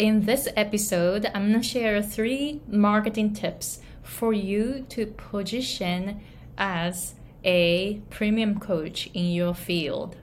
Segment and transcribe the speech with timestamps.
[0.00, 6.22] in this episode, I'm to share three marketing tips for you to position
[6.56, 10.16] as a premium coach in your field.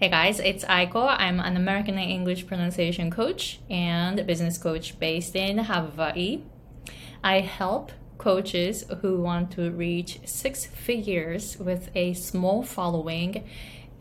[0.00, 1.14] Hey guys, it's Aiko.
[1.18, 6.40] I'm an American English pronunciation coach and business coach based in Hawaii.
[7.22, 13.44] I help coaches who want to reach six figures with a small following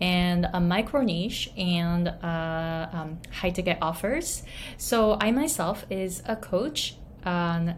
[0.01, 4.43] and a micro niche and uh, um, high ticket offers.
[4.77, 7.75] So I myself is a coach, an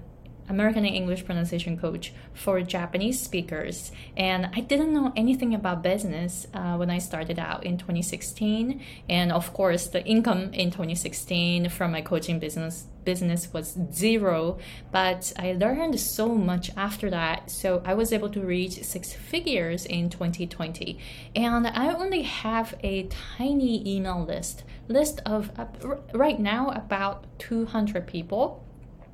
[0.49, 3.91] American English pronunciation coach for Japanese speakers.
[4.17, 8.81] And I didn't know anything about business uh, when I started out in 2016.
[9.09, 14.57] And of course, the income in 2016 from my coaching business business was zero.
[14.91, 17.49] But I learned so much after that.
[17.49, 20.97] So I was able to reach six figures in 2020.
[21.35, 23.07] And I only have a
[23.37, 25.65] tiny email list list of uh,
[26.13, 28.62] right now about 200 people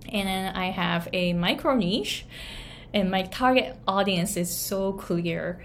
[0.07, 2.25] and then I have a micro niche,
[2.93, 5.63] and my target audience is so clear.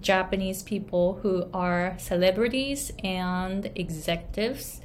[0.00, 4.80] Japanese people who are celebrities and executives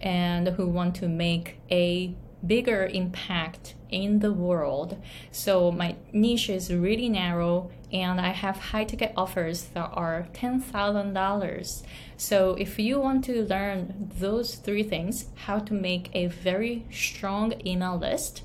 [0.00, 5.00] and who want to make a bigger impact in the world.
[5.30, 11.82] So my niche is really narrow and I have high ticket offers that are $10,000.
[12.16, 17.54] So if you want to learn those three things, how to make a very strong
[17.64, 18.42] email list,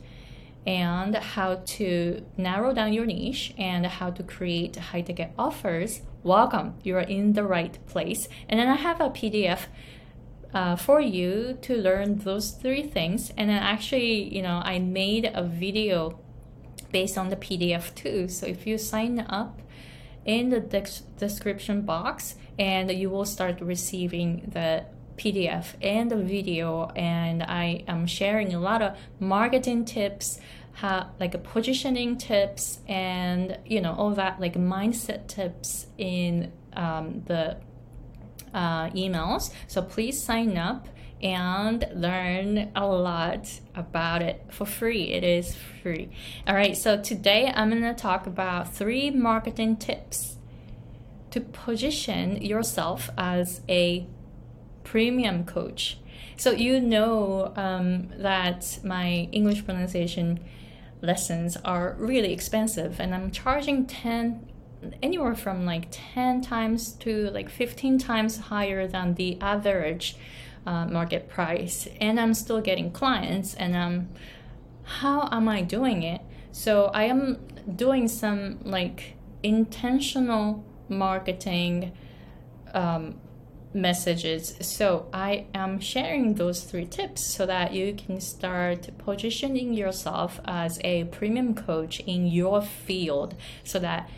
[0.66, 6.76] and how to narrow down your niche and how to create high ticket offers, welcome.
[6.84, 8.28] You're in the right place.
[8.48, 9.62] And then I have a PDF
[10.54, 13.32] uh, for you to learn those three things.
[13.38, 16.20] And then actually, you know, I made a video
[16.92, 18.28] based on the PDF too.
[18.28, 19.62] So if you sign up
[20.26, 20.86] in the de-
[21.18, 24.86] description box, and you will start receiving the
[25.18, 30.40] PDF and the video, and I am sharing a lot of marketing tips,
[30.74, 37.58] how like positioning tips, and you know all that like mindset tips in um, the
[38.54, 39.52] uh, emails.
[39.68, 40.88] So please sign up
[41.22, 45.12] and learn a lot about it for free.
[45.12, 46.10] It is free.
[46.48, 50.38] All right, so today I'm going to talk about three marketing tips
[51.30, 54.08] to position yourself as a
[54.84, 55.98] premium coach.
[56.38, 60.40] So, you know um, that my English pronunciation
[61.02, 64.51] lessons are really expensive, and I'm charging 10
[65.02, 70.16] anywhere from like 10 times to like 15 times higher than the average
[70.66, 71.88] uh, market price.
[72.00, 74.10] And i'm still getting clients and um
[74.84, 76.22] how am i doing it?
[76.52, 77.40] So i am
[77.76, 81.94] doing some like intentional marketing
[82.74, 83.16] um,
[83.74, 84.56] messages.
[84.62, 90.80] So i am sharing those three tips so that you can start positioning yourself as
[90.84, 94.10] a premium coach in your field so that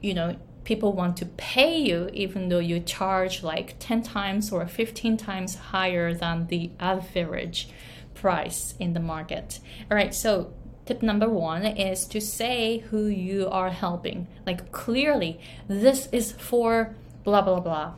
[0.00, 4.66] you know people want to pay you even though you charge like 10 times or
[4.66, 7.68] 15 times higher than the average
[8.14, 9.60] price in the market.
[9.90, 10.52] All right, so
[10.84, 14.26] tip number one is to say who you are helping.
[14.46, 16.94] Like clearly, this is for
[17.24, 17.94] blah, blah, blah.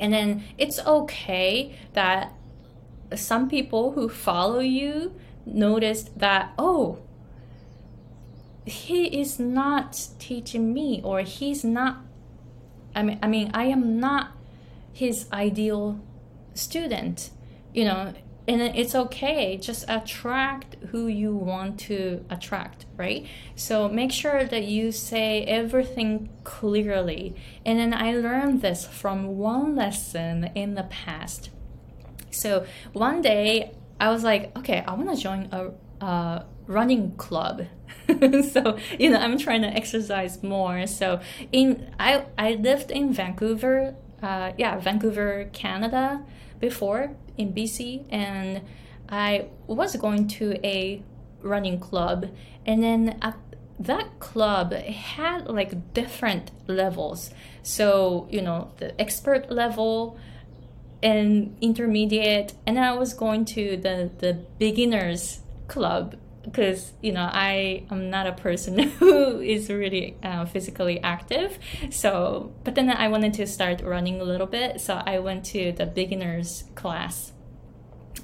[0.00, 2.32] And then it's okay that
[3.14, 5.14] some people who follow you
[5.46, 6.98] noticed that, oh,
[8.68, 11.98] he is not teaching me or he's not
[12.94, 14.32] I mean I mean I am not
[14.92, 16.00] his ideal
[16.54, 17.30] student
[17.72, 18.12] you know
[18.46, 23.26] and it's okay just attract who you want to attract right?
[23.54, 27.36] So make sure that you say everything clearly.
[27.64, 31.50] And then i learned this from one lesson in the past.
[32.30, 37.66] So one day i was like okay i want to join a, a running club.
[38.52, 40.86] So you know i'm trying to exercise more.
[40.86, 41.20] So
[41.52, 46.22] in i i lived in vancouver uh, yeah vancouver canada
[46.58, 48.62] before in bc and
[49.08, 51.02] i was going to a
[51.42, 52.30] running club.
[52.64, 53.36] And then at
[53.78, 57.30] that club had like different levels.
[57.62, 60.18] So you know the expert level
[61.00, 66.16] and intermediate and i was going to the the beginners club
[66.50, 71.58] because you know I am not a person who is really uh, physically active.
[71.90, 75.72] So, but then I wanted to start running a little bit, so I went to
[75.72, 77.32] the beginners class,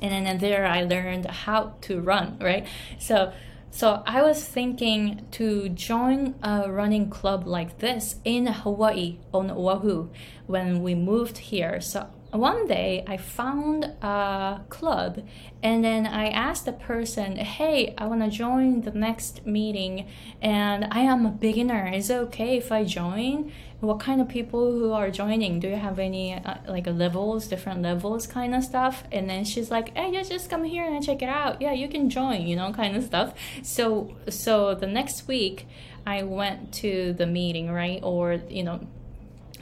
[0.00, 2.38] and then there I learned how to run.
[2.40, 2.66] Right,
[2.98, 3.32] so.
[3.70, 10.10] So I was thinking to join a running club like this in Hawaii on Oahu
[10.46, 11.80] when we moved here.
[11.80, 15.26] So one day I found a club
[15.62, 20.08] and then I asked the person, hey, I want to join the next meeting
[20.42, 21.88] and I am a beginner.
[21.88, 23.52] Is it okay if I join?
[23.80, 25.60] What kind of people who are joining?
[25.60, 29.04] Do you have any uh, like levels, different levels kind of stuff?
[29.12, 31.62] And then she's like, hey, yeah, just come here and check it out.
[31.62, 33.34] Yeah, you can join, you know, kind of stuff.
[33.62, 35.68] So, so the next week
[36.06, 38.00] I went to the meeting, right?
[38.02, 38.80] Or, you know,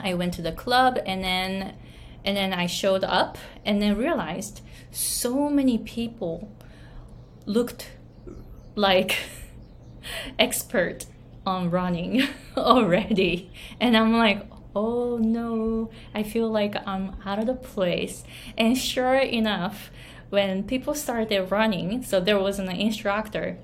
[0.00, 1.74] I went to the club and then
[2.24, 4.60] and then I showed up and then realized
[4.90, 6.50] so many people
[7.46, 7.90] looked
[8.74, 9.16] like
[10.38, 11.06] expert
[11.46, 12.22] on running
[12.56, 13.50] already.
[13.80, 18.24] And I'm like, oh no, I feel like I'm out of the place.
[18.56, 19.90] And sure enough,
[20.30, 23.58] when people started running, so there was an instructor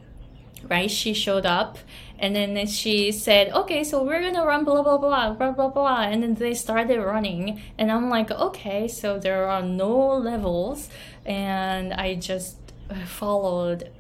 [0.68, 0.90] right?
[0.90, 1.78] She showed up
[2.18, 6.02] and then she said, okay, so we're gonna run blah, blah, blah, blah, blah, blah.
[6.02, 7.62] And then they started running.
[7.78, 10.88] And I'm like, okay, so there are no levels.
[11.24, 12.56] And I just
[13.06, 13.90] followed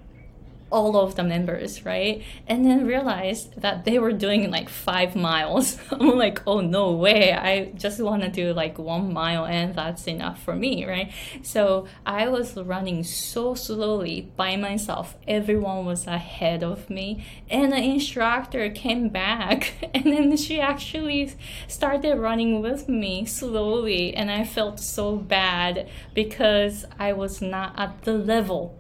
[0.70, 2.22] all of the members, right?
[2.46, 5.78] And then realized that they were doing like five miles.
[5.90, 7.32] I'm like, oh no way!
[7.32, 11.12] I just want to do like one mile, and that's enough for me, right?
[11.42, 15.16] So I was running so slowly by myself.
[15.26, 21.32] Everyone was ahead of me, and the instructor came back, and then she actually
[21.66, 28.02] started running with me slowly, and I felt so bad because I was not at
[28.02, 28.78] the level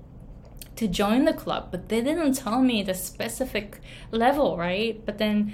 [0.78, 3.80] to join the club, but they didn't tell me the specific
[4.12, 5.04] level, right?
[5.04, 5.52] But then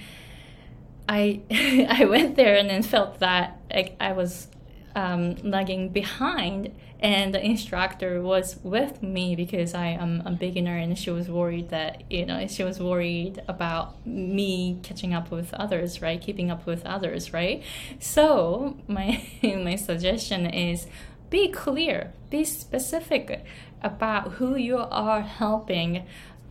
[1.08, 1.40] I
[1.88, 4.48] I went there and then felt that I, I was
[4.94, 10.98] um, lagging behind, and the instructor was with me because I am a beginner, and
[10.98, 16.02] she was worried that you know she was worried about me catching up with others,
[16.02, 16.20] right?
[16.20, 17.62] Keeping up with others, right?
[17.98, 20.86] So my my suggestion is
[21.30, 23.42] be clear, be specific
[23.84, 26.04] about who you are helping.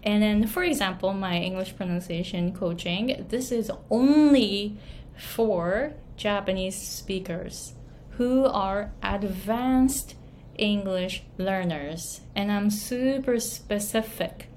[0.03, 4.77] And then, for example, my English pronunciation coaching, this is only
[5.17, 7.73] for Japanese speakers
[8.11, 10.15] who are advanced
[10.57, 12.21] English learners.
[12.35, 14.47] And I'm super specific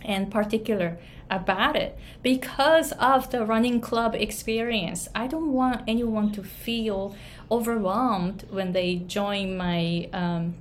[0.00, 0.98] and particular
[1.30, 5.08] about it because of the running club experience.
[5.14, 7.14] I don't want anyone to feel
[7.50, 10.54] overwhelmed when they join my um,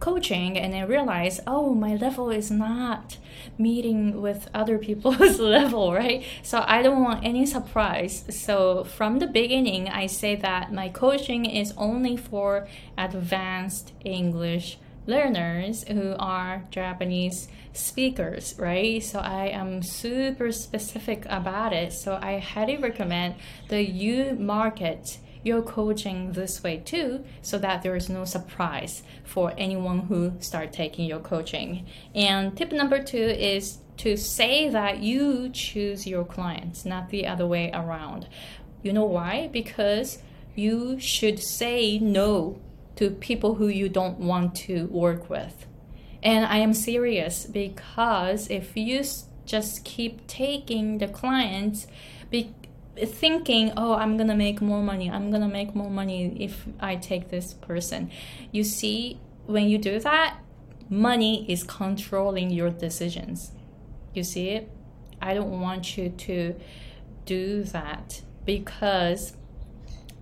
[0.00, 3.18] coaching and I realize, oh, my level is not
[3.58, 6.24] meeting with other people's level, right?
[6.42, 8.24] So I don't want any surprise.
[8.30, 15.84] So from the beginning, I say that my coaching is only for advanced English learners
[15.84, 19.02] who are Japanese speakers, right?
[19.02, 21.92] So I am super specific about it.
[21.92, 23.34] So I highly recommend
[23.68, 29.52] the you market your coaching this way too so that there is no surprise for
[29.56, 31.86] anyone who start taking your coaching.
[32.14, 37.46] And tip number two is to say that you choose your clients not the other
[37.46, 38.28] way around.
[38.82, 39.48] You know why?
[39.52, 40.18] Because
[40.54, 42.60] you should say no
[42.96, 45.66] to people who you don't want to work with.
[46.22, 49.04] And i am serious because if you
[49.44, 51.86] just keep taking the clients
[52.30, 52.54] be-
[52.96, 55.10] thinking, oh, I'm gonna make more money.
[55.10, 58.10] I'm gonna make more money if I take this person.
[58.52, 60.38] You see, when you do that,
[60.88, 63.52] money is controlling your decisions.
[64.14, 64.70] You see it?
[65.20, 66.54] I don't want you to
[67.24, 69.34] do that because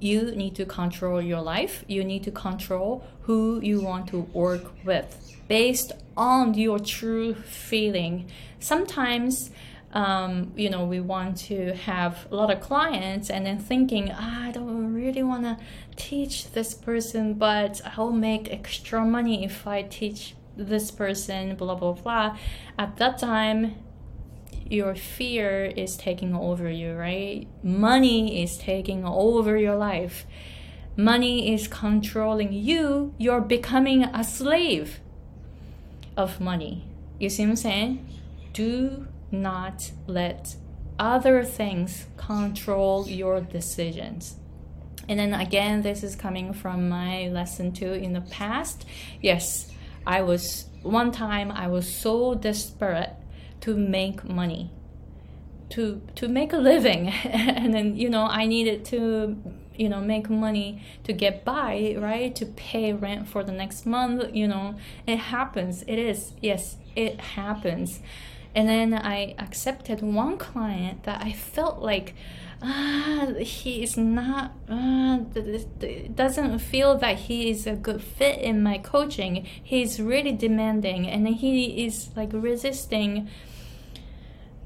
[0.00, 1.85] you need to control your life.
[1.88, 8.29] You need to control who you want to work with based on your true feeling.
[8.59, 9.50] Sometimes
[9.93, 14.47] um, you know, we want to have a lot of clients and then thinking, ah,
[14.47, 15.59] I don't really want to
[15.97, 21.93] teach this person, but I'll make extra money if I teach this person, blah, blah,
[21.93, 22.39] blah.
[22.79, 23.77] At that time,
[24.67, 27.47] your fear is taking over you, right?
[27.63, 30.25] Money is taking over your life.
[30.97, 33.15] Money is controlling you.
[33.19, 35.01] You're becoming a slave
[36.17, 36.87] of money.
[37.19, 38.09] You see what I'm saying?
[38.55, 40.55] Do not let
[40.99, 44.37] other things control your decisions.
[45.09, 48.85] And then again, this is coming from my lesson two in the past.
[49.21, 49.71] Yes,
[50.07, 53.15] I was one time I was so desperate
[53.62, 54.71] to make money,
[55.71, 59.37] to to make a living, and then you know I needed to
[59.75, 62.35] you know make money to get by, right?
[62.37, 64.33] To pay rent for the next month.
[64.33, 65.83] You know, it happens.
[65.83, 68.01] It is yes, it happens
[68.55, 72.15] And then I accepted one client that I felt like
[72.63, 75.19] ah, he is not, uh,
[76.15, 79.47] doesn't feel that he is a good fit in my coaching.
[79.63, 83.29] He's really demanding and he is like resisting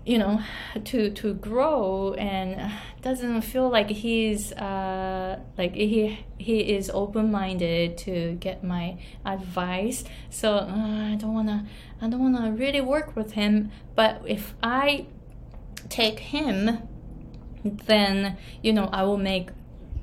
[0.07, 0.41] you know
[0.85, 2.73] to to grow and
[3.03, 10.05] doesn't feel like he's uh like he he is open-minded to get my advice.
[10.31, 11.65] So uh, i don't want to
[12.01, 13.73] i don't want to really work with him.
[13.97, 15.07] But if i
[15.89, 16.79] take him
[17.65, 19.51] then you know i will make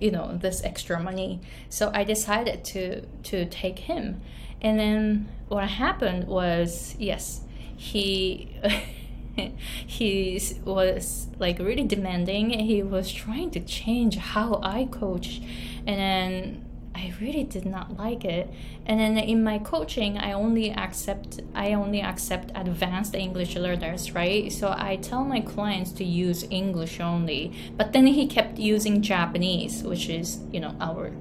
[0.01, 1.39] you know this extra money.
[1.69, 4.22] So i decided to to take him.
[4.62, 7.41] And then what happened was yes
[7.77, 8.50] he
[9.88, 15.42] he was like really demanding he was trying to change how i coach
[15.86, 18.50] and then I really did not like it.
[18.86, 24.52] And then in my coaching, I only accept I only accept advanced English learners, right?
[24.52, 27.52] So I tell my clients to use English only.
[27.75, 31.12] But then he kept using Japanese, which is you know our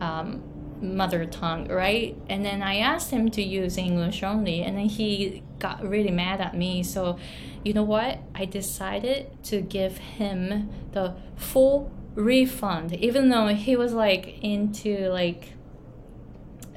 [0.00, 0.42] um,
[0.80, 2.16] mother tongue, right?
[2.28, 6.40] And then I asked him to use English only, and then he got really mad
[6.40, 6.82] at me.
[6.82, 7.18] So,
[7.64, 8.18] you know what?
[8.34, 15.52] I decided to give him the full refund, even though he was like into like,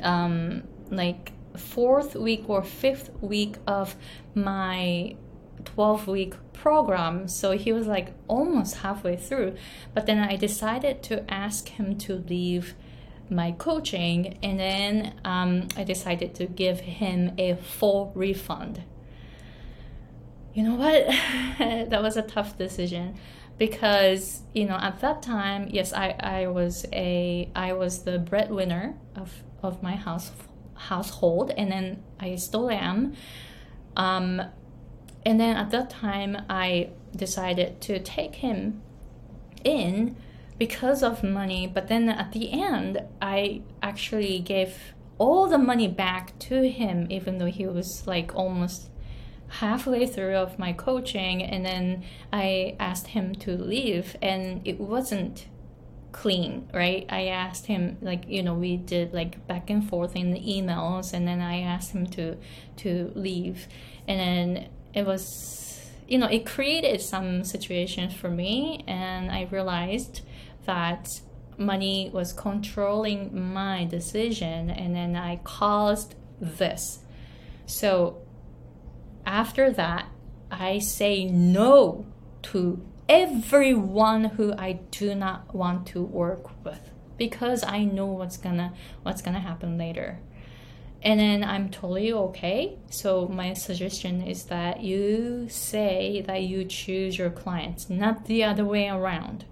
[0.02, 3.96] um, like fourth week or fifth week of
[4.34, 5.16] my
[5.66, 7.28] 12 week program.
[7.28, 9.56] So he was like almost halfway through.
[9.94, 12.76] But then I decided to ask him to leave
[13.30, 18.84] my coaching and then um, i decided to give him a full refund.
[20.54, 21.08] You know what?
[21.90, 23.16] That was a tough decision
[23.60, 28.96] because you know at that time yes i i was a i was the breadwinner
[29.16, 30.32] of of my house
[30.76, 33.14] household and then i still am.
[33.98, 34.42] Um
[35.26, 38.82] and then at that time i decided to take him
[39.64, 40.16] in
[40.60, 41.66] because of money.
[41.66, 47.40] But then at the end, I actually gave all the money back to him, even
[47.40, 48.90] though he was like almost
[49.48, 51.42] halfway through of my coaching.
[51.42, 55.48] And then I asked him to leave, and it wasn't
[56.12, 60.32] clean right i asked him like you know we did like back and forth in
[60.32, 62.36] the emails and then i asked him to
[62.76, 63.68] to leave
[64.08, 70.22] and then it was you know it created some situations for me and i realized
[70.70, 71.10] that
[71.58, 77.00] money was controlling my decision and then I caused this.
[77.66, 78.22] So
[79.26, 80.06] after that,
[80.52, 82.06] I say no
[82.44, 88.76] to everyone who I do not want to work with because I know what's gonna
[89.02, 90.20] what's gonna happen later.
[91.02, 92.78] And then I'm totally okay.
[92.92, 98.66] So my suggestion is that you say that you choose your clients, not the other
[98.66, 99.46] way around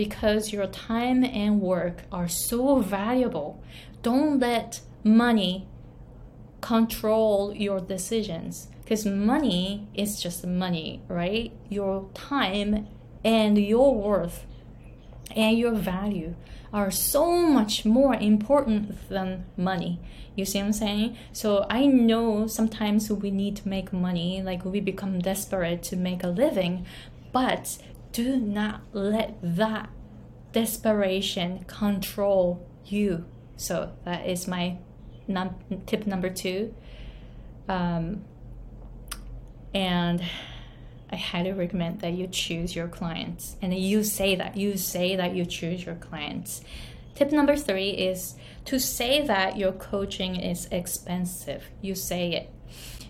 [0.00, 3.62] because your time and work are so valuable.
[4.00, 5.68] Don't let money
[6.62, 11.52] control your decisions because money is just money, right?
[11.68, 12.88] Your time
[13.22, 14.46] and your worth
[15.36, 16.34] and your value
[16.72, 20.00] are so much more important than money.
[20.34, 21.18] You see what I'm saying?
[21.34, 26.24] So I know sometimes we need to make money, like we become desperate to make
[26.24, 26.86] a living,
[27.32, 27.76] but
[28.12, 29.90] do not let that
[30.52, 33.24] desperation control you.
[33.56, 34.78] So that is my
[35.28, 35.54] num-
[35.86, 36.74] tip number two.
[37.68, 38.24] Um,
[39.72, 40.22] and
[41.10, 45.34] I highly recommend that you choose your clients and you say that you say that
[45.34, 46.62] you choose your clients.
[47.14, 51.64] Tip number three is to say that your coaching is expensive.
[51.80, 52.50] You say it.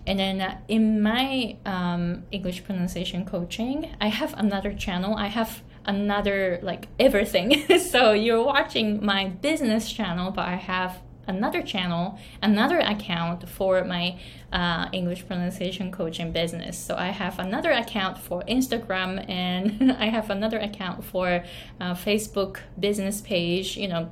[0.07, 5.15] And then in my um, English pronunciation coaching, I have another channel.
[5.15, 7.79] I have another like everything.
[7.91, 14.19] so you're watching my business channel, but I have another channel, another account for my
[14.51, 16.77] uh, English pronunciation coaching business.
[16.77, 21.43] So I have another account for Instagram and I have another account for
[21.79, 24.11] uh, Facebook business page, you know.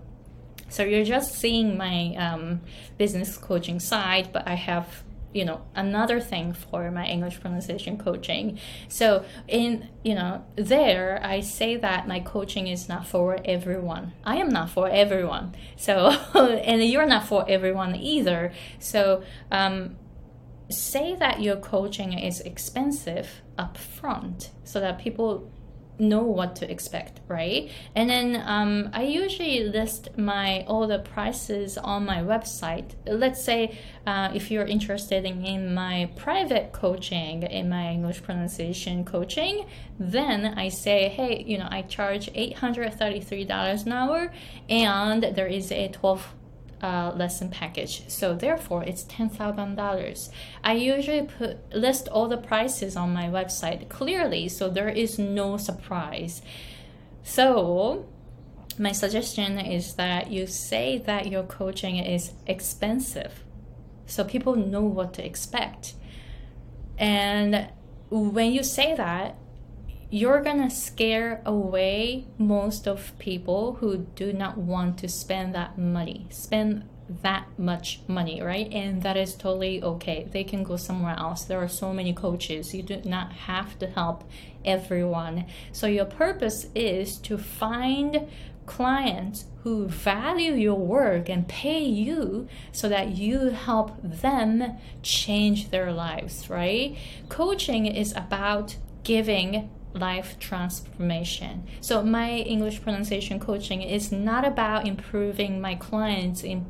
[0.70, 2.62] So you're just seeing my um,
[2.98, 8.60] business coaching side, but I have you know another thing for my english pronunciation coaching.
[8.88, 14.14] So in you know there i say that my coaching is not for everyone.
[14.24, 15.56] I am not for everyone.
[15.76, 18.54] So and you're not for everyone either.
[18.80, 19.98] So um,
[20.70, 25.52] say that your coaching is expensive up front so that people
[26.00, 27.70] know what to expect, right?
[27.96, 32.92] And then um, I usually list my all the prices on my website.
[33.06, 33.78] Let's say
[34.08, 39.66] uh, if you're interested in, in my private coaching, in my English pronunciation coaching,
[40.00, 44.32] then I say, hey, you know, I charge eight hundred thirty-three dollars an hour,
[44.70, 46.34] and there is a twelve
[46.82, 48.08] uh, lesson package.
[48.10, 50.30] So therefore, it's ten thousand dollars.
[50.64, 55.58] I usually put list all the prices on my website clearly, so there is no
[55.58, 56.42] surprise.
[57.24, 58.06] So
[58.78, 63.44] my suggestion is that you say that your coaching is expensive,
[64.06, 65.96] so people know what to expect.
[66.98, 67.70] And
[68.10, 69.36] when you say that,
[70.10, 76.26] you're gonna scare away most of people who do not want to spend that money
[76.30, 76.84] spend
[77.24, 78.72] that much money right?
[78.72, 80.28] And that is totally okay.
[80.32, 81.44] They can go somewhere else.
[81.44, 82.74] There are so many coaches.
[82.74, 84.24] You do not have to help
[84.64, 85.46] everyone.
[85.72, 88.28] So your purpose is to find
[88.66, 95.92] clients who value your work and pay you so that you help them change their
[95.92, 96.96] lives right?
[97.30, 101.68] Coaching is about giving life transformation.
[101.82, 106.66] So my English pronunciation coaching is not about improving my clients in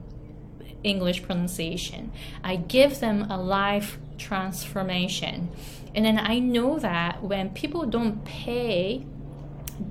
[0.84, 2.12] English pronunciation.
[2.44, 5.50] I give them a life transformation.
[5.94, 9.06] And then I know that when people don't pay,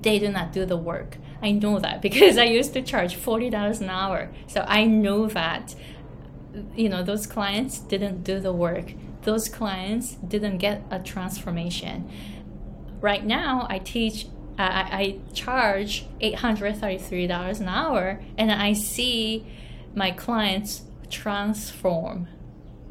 [0.01, 1.17] they do not do the work.
[1.41, 4.31] I know that because I used to charge $40 an hour.
[4.47, 5.75] So I know that
[6.75, 8.93] you know those clients didn't do the work.
[9.23, 12.09] Those clients didn't get a transformation
[13.01, 14.25] right now I teach
[14.57, 19.45] uh, I, I charge $833 an hour and I see
[19.95, 22.27] my clients transform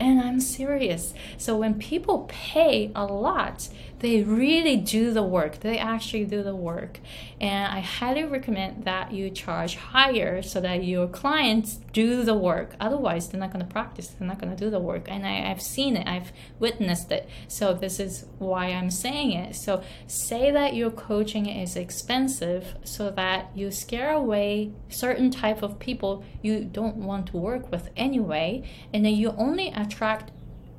[0.00, 1.14] and I'm serious.
[1.36, 3.68] So when people pay a lot,
[4.00, 5.60] they really do the work.
[5.60, 7.00] They actually do the work.
[7.40, 12.74] And I highly recommend that you charge higher so that your clients do the work.
[12.80, 15.06] Otherwise, they're not going to practice, they're not going to do the work.
[15.08, 17.28] And I, I've seen it, I've witnessed it.
[17.48, 19.56] So this is why I'm saying it.
[19.56, 25.78] So say that your coaching is expensive so that you scare away certain type of
[25.78, 28.62] people you don't want to work with anyway.
[28.94, 30.30] And then you only attract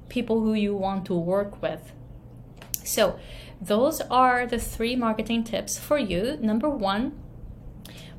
[0.09, 1.91] people who you want to work with.
[2.83, 3.19] So,
[3.61, 6.37] those are the three marketing tips for you.
[6.41, 7.19] Number one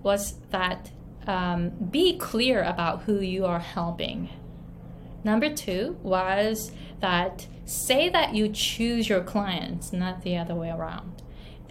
[0.03, 0.90] was that
[1.26, 4.29] um, be clear about who you are helping.
[5.24, 11.22] Number two was that say that you choose your clients, not the other way around.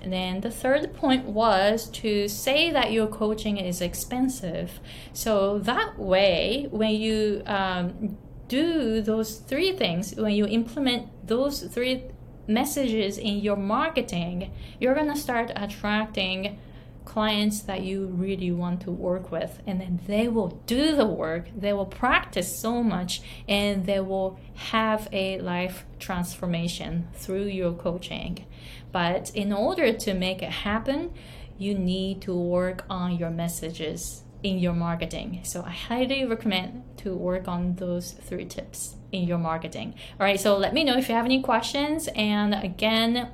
[0.02, 4.80] And then the third point was to say that your coaching is expensive.
[5.14, 8.18] So that way, when you um,
[8.50, 12.04] do those three things, when you implement those three
[12.48, 16.60] messages in your marketing, you're going to start attracting
[17.06, 19.62] clients that you really want to work with.
[19.66, 24.40] And then they will do the work they will practice so much and they will
[24.56, 28.46] have a life transformation through your coaching.
[28.92, 31.14] But in order to make it happen
[31.58, 35.42] you need to work on your messages in your marketing.
[35.44, 39.96] So I highly recommend to work on those three tips in your marketing.
[40.20, 42.08] All right, so let me know if you have any questions.
[42.16, 43.30] And again,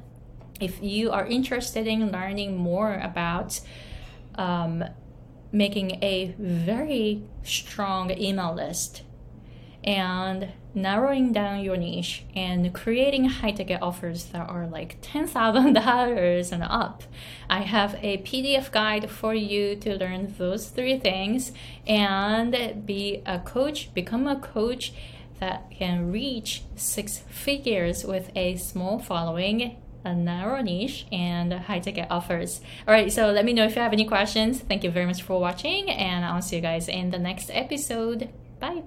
[0.60, 3.60] if you are interested in learning more about
[4.36, 4.84] um,
[5.52, 9.04] making a very strong email list
[9.86, 16.64] and narrowing down your niche and creating high ticket offers that are like $10,000 and
[16.64, 17.04] up.
[17.50, 21.52] I have a PDF guide for you to learn those three things
[21.88, 24.92] and be a coach, become a coach
[25.40, 32.08] that can reach six figures with a small following a narrow niche and high ticket
[32.10, 32.62] offers.
[32.88, 34.60] All right, so let me know if you have any questions.
[34.60, 38.30] Thank you very much for watching, and I'll see you guys in the next episode.
[38.60, 38.84] Bye.